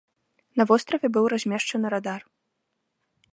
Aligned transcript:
На 0.61 0.65
востраве 0.71 1.07
быў 1.17 1.25
размешчаны 1.33 1.87
радар. 1.95 2.21